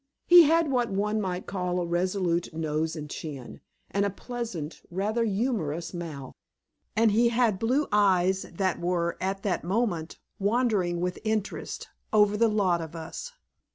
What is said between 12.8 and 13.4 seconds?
of us.